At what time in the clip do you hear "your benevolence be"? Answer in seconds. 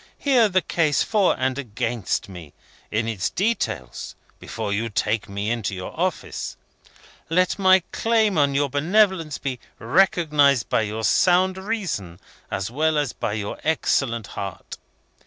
8.55-9.59